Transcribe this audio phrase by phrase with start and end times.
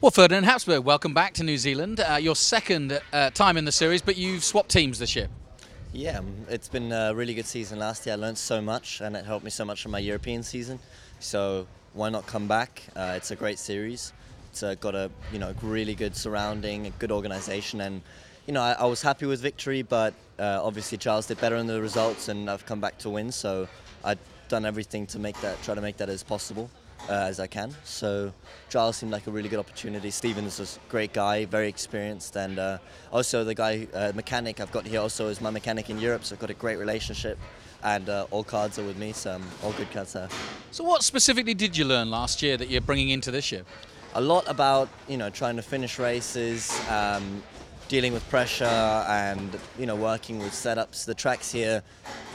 [0.00, 1.98] Well, Ferdinand Habsburg, welcome back to New Zealand.
[1.98, 5.26] Uh, your second uh, time in the series, but you've swapped teams this year.
[5.92, 8.12] Yeah, um, it's been a really good season last year.
[8.12, 10.78] I learned so much, and it helped me so much in my European season.
[11.18, 12.84] So why not come back?
[12.94, 14.12] Uh, it's a great series.
[14.52, 18.00] It's uh, got a you know really good surrounding, a good organisation, and
[18.46, 21.66] you know I, I, was happy with victory, but uh, obviously Charles did better in
[21.66, 23.32] the results, and I've come back to win.
[23.32, 23.66] So
[24.04, 26.70] I've done everything to make that, try to make that as possible
[27.08, 27.74] uh, as I can.
[27.84, 28.32] So
[28.68, 30.10] Giles seemed like a really good opportunity.
[30.10, 32.78] Stevens is a great guy, very experienced, and uh,
[33.12, 36.24] also the guy uh, mechanic I've got here also is my mechanic in Europe.
[36.24, 37.38] So I've got a great relationship,
[37.82, 40.28] and uh, all cards are with me, so um, all good cards there.
[40.70, 43.64] So what specifically did you learn last year that you're bringing into this year?
[44.14, 46.78] A lot about you know trying to finish races.
[46.90, 47.42] Um,
[47.88, 51.82] dealing with pressure and you know working with setups the tracks here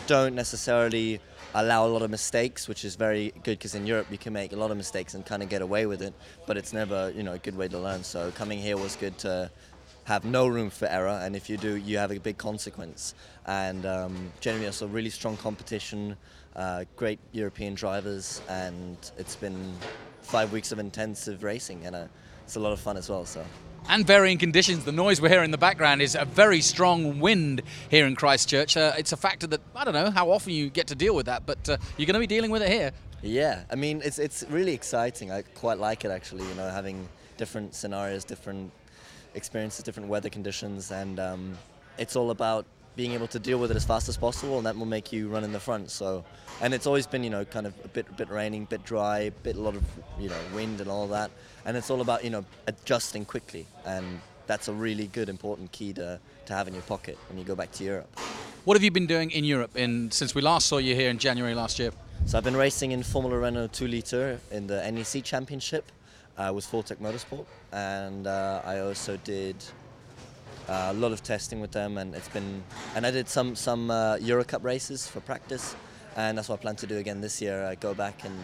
[0.07, 1.19] don't necessarily
[1.53, 4.53] allow a lot of mistakes, which is very good because in Europe you can make
[4.53, 6.13] a lot of mistakes and kind of get away with it,
[6.47, 8.03] but it's never you know a good way to learn.
[8.03, 9.51] So coming here was good to
[10.05, 13.13] have no room for error, and if you do, you have a big consequence.
[13.45, 16.17] And um, generally, also really strong competition,
[16.55, 19.73] uh, great European drivers, and it's been
[20.21, 22.07] five weeks of intensive racing, and uh,
[22.43, 23.25] it's a lot of fun as well.
[23.25, 23.45] So
[23.89, 24.85] and varying conditions.
[24.85, 28.77] The noise we hear in the background is a very strong wind here in Christchurch.
[28.77, 31.25] Uh, it's a factor that I don't know how often you get to deal with
[31.25, 32.91] that, but uh, you're going to be dealing with it here.
[33.21, 35.31] Yeah, I mean it's it's really exciting.
[35.31, 36.47] I quite like it actually.
[36.47, 38.71] You know, having different scenarios, different
[39.33, 41.57] experiences, different weather conditions, and um,
[41.97, 44.77] it's all about being able to deal with it as fast as possible, and that
[44.77, 45.89] will make you run in the front.
[45.89, 46.23] So,
[46.61, 49.31] and it's always been, you know, kind of a bit, bit raining, bit dry, a
[49.31, 49.83] bit a lot of,
[50.19, 51.31] you know, wind and all that.
[51.65, 55.93] And it's all about, you know, adjusting quickly, and that's a really good, important key
[55.93, 58.19] to, to have in your pocket when you go back to Europe.
[58.65, 61.17] What have you been doing in Europe in since we last saw you here in
[61.17, 61.91] January last year?
[62.25, 65.91] So I've been racing in Formula Renault 2 liter in the NEC Championship
[66.37, 69.55] uh, with Fortec Motorsport, and uh, I also did
[70.67, 72.63] uh, a lot of testing with them, and it's been.
[72.95, 75.75] And I did some some uh, Euro Cup races for practice,
[76.15, 77.65] and that's what I plan to do again this year.
[77.65, 78.37] I go back and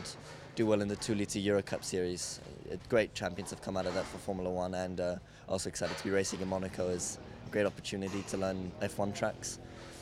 [0.56, 2.40] do well in the two liter Euro Cup series.
[2.72, 5.16] Uh, great champions have come out of that for Formula One, and uh,
[5.48, 6.90] also excited to be racing in Monaco.
[6.90, 7.18] is
[7.48, 9.60] a great opportunity to learn F1 tracks.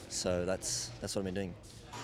[0.09, 1.53] So that's that's what I've been doing.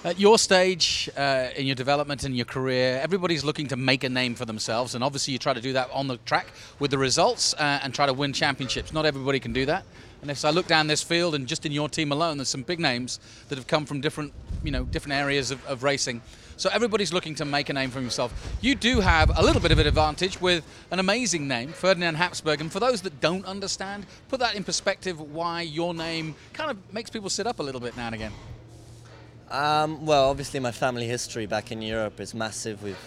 [0.05, 4.09] At your stage uh, in your development and your career, everybody's looking to make a
[4.09, 6.47] name for themselves, and obviously you try to do that on the track
[6.79, 8.91] with the results uh, and try to win championships.
[8.91, 9.85] Not everybody can do that.
[10.23, 12.63] And if I look down this field, and just in your team alone, there's some
[12.63, 13.19] big names
[13.49, 14.31] that have come from different,
[14.63, 16.21] you know, different areas of, of racing.
[16.55, 18.31] So everybody's looking to make a name for himself.
[18.61, 22.61] You do have a little bit of an advantage with an amazing name, Ferdinand Habsburg.
[22.61, 26.77] And for those that don't understand, put that in perspective why your name kind of
[26.93, 28.31] makes people sit up a little bit now and again.
[29.51, 32.81] Um, well, obviously, my family history back in Europe is massive.
[32.81, 32.97] We've,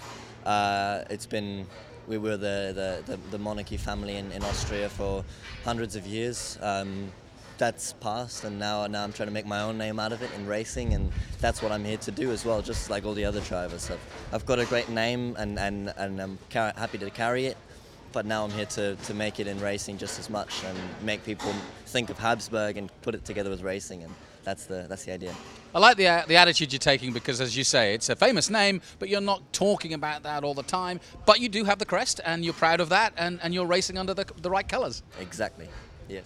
[0.44, 1.66] uh, it's been,
[2.06, 5.24] we were the, the, the, the monarchy family in, in, Austria for
[5.64, 6.58] hundreds of years.
[6.62, 7.12] Um,
[7.58, 10.30] that's past, and now now I'm trying to make my own name out of it
[10.34, 12.60] in racing, and that's what I'm here to do as well.
[12.60, 14.00] Just like all the other drivers, I've,
[14.32, 17.56] I've got a great name, and and, and I'm happy to carry it.
[18.12, 21.24] But now I'm here to, to make it in racing just as much, and make
[21.24, 21.52] people
[21.86, 25.34] think of Habsburg and put it together with racing, and that's the that's the idea.
[25.76, 28.48] I like the, uh, the attitude you're taking because, as you say, it's a famous
[28.48, 31.00] name, but you're not talking about that all the time.
[31.26, 33.98] But you do have the crest, and you're proud of that, and, and you're racing
[33.98, 35.02] under the, the right colours.
[35.20, 35.68] Exactly.
[36.08, 36.20] Yeah.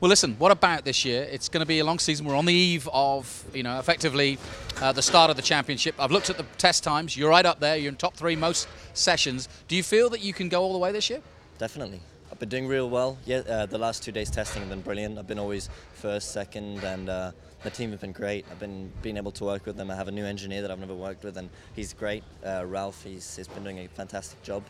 [0.00, 0.34] Well, listen.
[0.40, 1.28] What about this year?
[1.30, 2.26] It's going to be a long season.
[2.26, 4.36] We're on the eve of, you know, effectively
[4.80, 5.94] uh, the start of the championship.
[5.96, 7.16] I've looked at the test times.
[7.16, 7.76] You're right up there.
[7.76, 9.48] You're in top three most sessions.
[9.68, 11.22] Do you feel that you can go all the way this year?
[11.58, 12.00] Definitely.
[12.38, 13.18] Been doing real well.
[13.26, 15.18] Yeah, uh, the last two days testing have been brilliant.
[15.18, 17.32] I've been always first, second, and uh,
[17.64, 18.46] the team have been great.
[18.48, 19.90] I've been being able to work with them.
[19.90, 22.22] I have a new engineer that I've never worked with, and he's great.
[22.46, 24.62] Uh, Ralph, he's, he's been doing a fantastic job,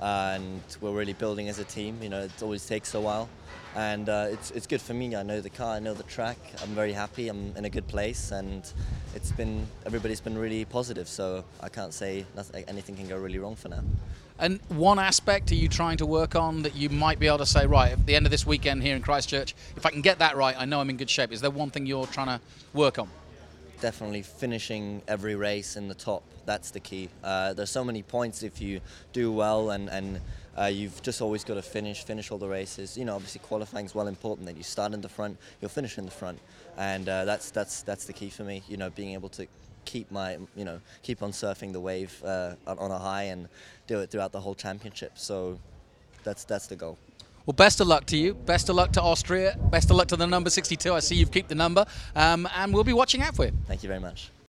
[0.00, 1.98] and we're really building as a team.
[2.02, 3.28] You know, it always takes a while,
[3.74, 5.14] and uh, it's it's good for me.
[5.16, 6.38] I know the car, I know the track.
[6.62, 7.28] I'm very happy.
[7.28, 8.70] I'm in a good place, and
[9.14, 11.08] it's been everybody's been really positive.
[11.08, 13.82] So I can't say nothing, anything can go really wrong for now.
[14.38, 17.46] And one aspect are you trying to work on that you might be able to
[17.46, 20.18] say, right, at the end of this weekend here in Christchurch, if I can get
[20.18, 21.32] that right, I know I'm in good shape.
[21.32, 22.40] Is there one thing you're trying to
[22.74, 23.08] work on?
[23.80, 26.22] Definitely finishing every race in the top.
[26.46, 27.10] That's the key.
[27.22, 28.80] Uh, there's so many points if you
[29.12, 30.20] do well, and, and
[30.58, 32.96] uh, you've just always got to finish, finish all the races.
[32.96, 34.46] You know, obviously qualifying is well important.
[34.46, 36.38] That you start in the front, you'll finish in the front,
[36.78, 38.62] and uh, that's that's that's the key for me.
[38.66, 39.46] You know, being able to
[39.84, 43.48] keep my you know keep on surfing the wave uh, on a high and
[43.86, 45.18] do it throughout the whole championship.
[45.18, 45.58] So
[46.24, 46.98] that's that's the goal.
[47.46, 48.34] Well, best of luck to you.
[48.34, 49.56] Best of luck to Austria.
[49.70, 50.92] Best of luck to the number 62.
[50.92, 53.52] I see you've kept the number, um, and we'll be watching out for you.
[53.66, 54.30] Thank you very much.